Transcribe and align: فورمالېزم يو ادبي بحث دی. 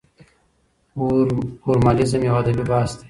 فورمالېزم 1.61 2.21
يو 2.27 2.35
ادبي 2.41 2.63
بحث 2.69 2.91
دی. 2.95 2.99